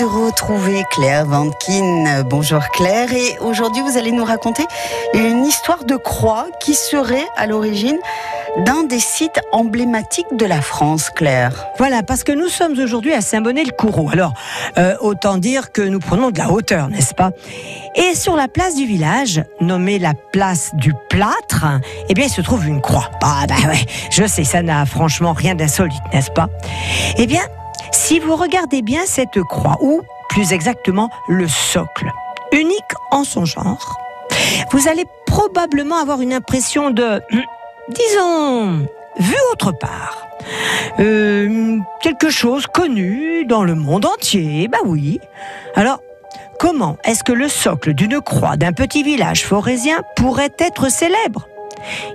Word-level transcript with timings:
de 0.00 0.04
retrouver 0.06 0.82
Claire 0.90 1.26
Vankin. 1.26 2.22
Bonjour 2.22 2.60
Claire. 2.72 3.12
Et 3.12 3.36
aujourd'hui, 3.40 3.82
vous 3.82 3.98
allez 3.98 4.12
nous 4.12 4.24
raconter 4.24 4.64
une 5.12 5.44
histoire 5.44 5.84
de 5.84 5.96
croix 5.96 6.46
qui 6.58 6.72
serait 6.72 7.26
à 7.36 7.46
l'origine 7.46 7.98
d'un 8.64 8.84
des 8.84 8.98
sites 8.98 9.40
emblématiques 9.52 10.34
de 10.34 10.46
la 10.46 10.62
France, 10.62 11.10
Claire. 11.10 11.66
Voilà, 11.76 12.02
parce 12.02 12.24
que 12.24 12.32
nous 12.32 12.48
sommes 12.48 12.78
aujourd'hui 12.78 13.12
à 13.12 13.20
Saint-Bonnet-le-Coureau. 13.20 14.08
Alors, 14.10 14.32
euh, 14.78 14.96
autant 15.00 15.36
dire 15.36 15.70
que 15.70 15.82
nous 15.82 16.00
prenons 16.00 16.30
de 16.30 16.38
la 16.38 16.50
hauteur, 16.50 16.88
n'est-ce 16.88 17.14
pas? 17.14 17.32
Et 17.94 18.14
sur 18.14 18.36
la 18.36 18.48
place 18.48 18.76
du 18.76 18.86
village, 18.86 19.44
nommée 19.60 19.98
la 19.98 20.14
place 20.32 20.70
du 20.74 20.94
plâtre, 21.10 21.66
eh 22.08 22.14
bien, 22.14 22.24
il 22.24 22.30
se 22.30 22.40
trouve 22.40 22.66
une 22.66 22.80
croix. 22.80 23.10
Ah, 23.22 23.44
bah 23.46 23.54
ouais, 23.66 23.84
je 24.10 24.24
sais, 24.26 24.44
ça 24.44 24.62
n'a 24.62 24.86
franchement 24.86 25.34
rien 25.34 25.54
d'insolite, 25.54 26.02
n'est-ce 26.14 26.30
pas? 26.30 26.48
Eh 27.18 27.26
bien, 27.26 27.42
si 27.92 28.18
vous 28.18 28.36
regardez 28.36 28.82
bien 28.82 29.02
cette 29.06 29.42
croix, 29.42 29.76
ou 29.80 30.02
plus 30.28 30.52
exactement 30.52 31.10
le 31.28 31.48
socle, 31.48 32.10
unique 32.52 32.94
en 33.10 33.24
son 33.24 33.44
genre, 33.44 33.98
vous 34.70 34.88
allez 34.88 35.04
probablement 35.26 35.96
avoir 35.96 36.20
une 36.20 36.32
impression 36.32 36.90
de, 36.90 37.22
disons, 37.88 38.86
vu 39.18 39.36
autre 39.52 39.72
part. 39.72 40.26
Euh, 40.98 41.78
quelque 42.00 42.30
chose 42.30 42.66
connu 42.66 43.44
dans 43.44 43.62
le 43.62 43.74
monde 43.74 44.06
entier, 44.06 44.68
bah 44.68 44.78
oui. 44.84 45.20
Alors, 45.74 46.00
comment 46.58 46.96
est-ce 47.04 47.22
que 47.22 47.32
le 47.32 47.48
socle 47.48 47.94
d'une 47.94 48.20
croix 48.20 48.56
d'un 48.56 48.72
petit 48.72 49.02
village 49.02 49.44
forésien 49.44 50.00
pourrait 50.16 50.54
être 50.58 50.90
célèbre? 50.90 51.46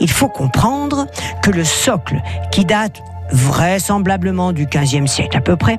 Il 0.00 0.10
faut 0.10 0.28
comprendre 0.28 1.06
que 1.42 1.50
le 1.50 1.64
socle, 1.64 2.20
qui 2.50 2.64
date 2.64 3.02
vraisemblablement 3.32 4.52
du 4.52 4.66
XVe 4.66 5.06
siècle 5.06 5.36
à 5.36 5.40
peu 5.40 5.56
près, 5.56 5.78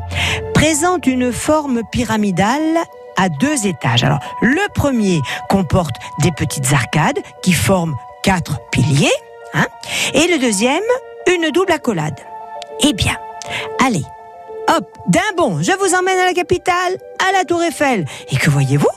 présente 0.53 1.07
une 1.07 1.31
forme 1.31 1.81
pyramidale 1.91 2.77
à 3.17 3.29
deux 3.29 3.67
étages. 3.67 4.03
Alors, 4.03 4.19
le 4.41 4.61
premier 4.73 5.21
comporte 5.49 5.95
des 6.21 6.31
petites 6.31 6.73
arcades 6.73 7.19
qui 7.41 7.53
forment 7.53 7.95
quatre 8.23 8.59
piliers, 8.71 9.11
hein, 9.53 9.67
et 10.13 10.27
le 10.27 10.39
deuxième, 10.39 10.83
une 11.27 11.51
double 11.51 11.71
accolade. 11.71 12.19
Eh 12.81 12.93
bien, 12.93 13.15
allez, 13.85 14.03
hop, 14.75 14.85
d'un 15.07 15.19
bond, 15.37 15.61
je 15.61 15.71
vous 15.77 15.95
emmène 15.95 16.19
à 16.19 16.25
la 16.25 16.33
capitale, 16.33 16.97
à 17.19 17.31
la 17.31 17.45
Tour 17.45 17.61
Eiffel. 17.63 18.05
Et 18.31 18.37
que 18.37 18.49
voyez-vous? 18.49 18.89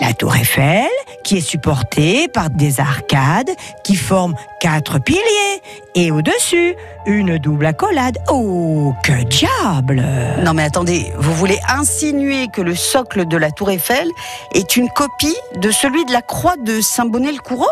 La 0.00 0.12
tour 0.12 0.34
Eiffel, 0.34 0.88
qui 1.24 1.38
est 1.38 1.40
supportée 1.40 2.28
par 2.28 2.50
des 2.50 2.78
arcades 2.78 3.50
qui 3.82 3.96
forment 3.96 4.34
quatre 4.60 5.00
piliers, 5.00 5.62
et 5.94 6.10
au-dessus, 6.10 6.76
une 7.06 7.38
double 7.38 7.66
accolade. 7.66 8.18
Oh, 8.30 8.94
que 9.02 9.24
diable 9.24 10.04
Non 10.42 10.54
mais 10.54 10.62
attendez, 10.62 11.12
vous 11.18 11.34
voulez 11.34 11.58
insinuer 11.68 12.48
que 12.48 12.60
le 12.60 12.74
socle 12.74 13.26
de 13.26 13.36
la 13.36 13.50
tour 13.50 13.70
Eiffel 13.70 14.08
est 14.52 14.76
une 14.76 14.88
copie 14.90 15.36
de 15.56 15.70
celui 15.70 16.04
de 16.04 16.12
la 16.12 16.22
croix 16.22 16.56
de 16.56 16.80
Saint-Bonnet-le-Coureau 16.80 17.70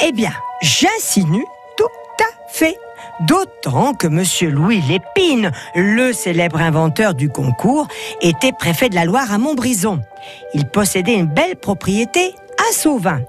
Eh 0.00 0.12
bien, 0.12 0.32
j'insinue 0.62 1.44
tout 1.76 1.84
à 2.20 2.52
fait. 2.52 2.76
D'autant 3.20 3.94
que 3.94 4.08
M. 4.08 4.24
Louis 4.50 4.82
Lépine, 4.88 5.52
le 5.76 6.12
célèbre 6.12 6.60
inventeur 6.60 7.14
du 7.14 7.28
concours, 7.28 7.86
était 8.20 8.52
préfet 8.52 8.88
de 8.88 8.96
la 8.96 9.04
Loire 9.04 9.32
à 9.32 9.38
Montbrison. 9.38 10.00
Il 10.52 10.66
possédait 10.66 11.14
une 11.14 11.26
belle 11.26 11.56
propriété 11.56 12.34
à 12.68 12.72
Sauvin. 12.72 13.20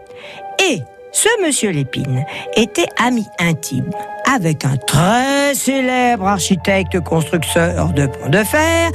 Et 0.63 0.79
ce 1.11 1.29
monsieur 1.43 1.69
Lépine 1.71 2.25
était 2.55 2.87
ami 2.97 3.25
intime 3.39 3.89
avec 4.31 4.65
un 4.65 4.77
très 4.77 5.53
célèbre 5.55 6.27
architecte 6.27 6.99
constructeur 7.01 7.93
de 7.93 8.07
ponts 8.07 8.29
de 8.29 8.43
fer. 8.43 8.91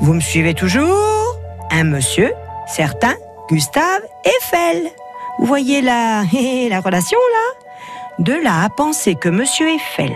Vous 0.00 0.12
me 0.12 0.20
suivez 0.20 0.54
toujours? 0.54 1.36
Un 1.70 1.84
monsieur, 1.84 2.32
certain 2.66 3.14
Gustave 3.48 4.02
Eiffel. 4.24 4.90
Vous 5.38 5.46
voyez 5.46 5.80
la, 5.80 6.22
la 6.68 6.80
relation 6.80 7.18
là? 7.18 7.66
De 8.18 8.34
là 8.34 8.64
à 8.64 8.68
penser 8.68 9.14
que 9.14 9.28
M. 9.28 9.42
Eiffel 9.42 10.12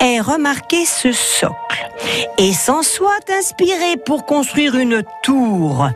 ait 0.00 0.20
remarqué 0.20 0.84
ce 0.84 1.12
socle 1.12 1.90
et 2.38 2.52
s'en 2.52 2.82
soit 2.82 3.30
inspiré 3.30 3.96
pour 4.04 4.26
construire 4.26 4.74
une 4.74 5.02
tour 5.22 5.88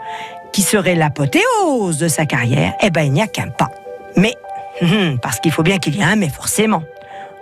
qui 0.53 0.63
serait 0.63 0.95
l'apothéose 0.95 1.99
de 1.99 2.09
sa 2.09 2.27
carrière, 2.27 2.75
eh 2.83 2.91
ben 2.91 3.03
il 3.03 3.13
n'y 3.13 3.23
a 3.23 3.27
qu'un 3.27 3.49
pas. 3.49 3.71
Mais, 4.17 4.35
parce 5.23 5.41
qu'il 5.41 5.53
faut 5.53 5.63
bien 5.63 5.79
qu'il 5.79 5.97
y 5.97 6.01
ait 6.01 6.05
un 6.05 6.17
mais 6.17 6.29
forcément. 6.29 6.83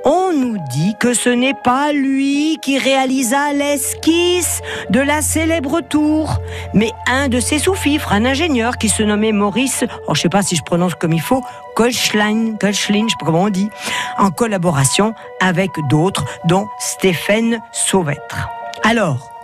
On 0.04 0.32
nous 0.32 0.56
dit 0.70 0.94
que 0.98 1.12
ce 1.12 1.28
n'est 1.28 1.54
pas 1.64 1.92
lui 1.92 2.58
qui 2.62 2.78
réalisa 2.78 3.52
l'esquisse 3.52 4.60
de 4.90 5.00
la 5.00 5.22
célèbre 5.22 5.80
tour, 5.80 6.38
mais 6.72 6.92
un 7.08 7.28
de 7.28 7.40
ses 7.40 7.58
sous-fifres, 7.58 8.12
un 8.12 8.24
ingénieur 8.24 8.78
qui 8.78 8.88
se 8.88 9.02
nommait 9.02 9.32
Maurice, 9.32 9.84
oh, 10.06 10.14
je 10.14 10.20
sais 10.20 10.28
pas 10.28 10.42
si 10.42 10.54
je 10.54 10.62
prononce 10.62 10.94
comme 10.94 11.12
il 11.12 11.20
faut, 11.20 11.42
Kolschlein, 11.74 12.54
Kolschlin, 12.60 13.06
je 13.06 13.10
sais 13.10 13.16
pas 13.18 13.26
comment 13.26 13.42
on 13.42 13.50
dit, 13.50 13.70
en 14.18 14.30
collaboration 14.30 15.14
avec 15.40 15.70
d'autres, 15.90 16.24
dont 16.44 16.68
Stéphane 16.78 17.58
Sauvêtre. 17.72 18.48
Alors, 18.84 19.37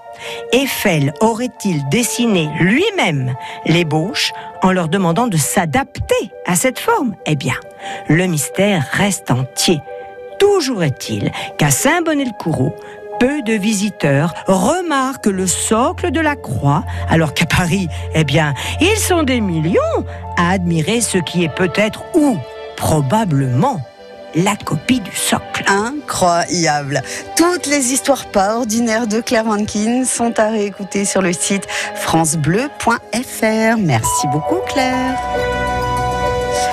Eiffel 0.55 1.13
aurait-il 1.21 1.89
dessiné 1.89 2.49
lui-même 2.61 3.35
l'ébauche 3.67 4.33
en 4.63 4.71
leur 4.71 4.89
demandant 4.89 5.27
de 5.27 5.37
s'adapter 5.37 6.31
à 6.47 6.55
cette 6.55 6.79
forme? 6.79 7.17
Eh 7.27 7.35
bien, 7.35 7.57
le 8.09 8.25
mystère 8.27 8.87
reste 8.93 9.33
entier. 9.33 9.81
Toujours 10.39 10.85
est-il 10.85 11.33
qu'à 11.59 11.73
Saint-Bonnet-le-Coureau, 11.73 12.73
peu 13.19 13.43
de 13.43 13.55
visiteurs 13.55 14.33
remarquent 14.47 15.27
le 15.27 15.49
socle 15.49 16.13
de 16.13 16.21
la 16.21 16.37
croix, 16.37 16.85
alors 17.09 17.35
qu'à 17.35 17.47
Paris, 17.47 17.89
eh 18.15 18.23
bien, 18.23 18.55
ils 18.81 18.97
sont 18.97 19.25
des 19.25 19.41
millions 19.41 20.07
à 20.37 20.51
admirer 20.51 21.01
ce 21.01 21.19
qui 21.19 21.43
est 21.43 21.53
peut-être 21.53 22.05
ou 22.15 22.37
probablement 22.77 23.81
la 24.35 24.57
copie 24.57 25.01
du 25.01 25.15
socle. 25.15 25.65
Incroyable. 25.67 27.03
Toutes 27.37 27.67
les 27.67 27.93
histoires 27.93 28.27
pas 28.27 28.57
ordinaires 28.57 29.07
de 29.07 29.21
Claire 29.21 29.47
Wankin 29.47 30.05
sont 30.05 30.39
à 30.39 30.49
réécouter 30.49 31.05
sur 31.05 31.23
le 31.23 31.33
site 31.33 31.67
francebleu.fr. 31.95 33.79
Merci 33.79 34.27
beaucoup 34.33 34.61
Claire. 34.67 35.19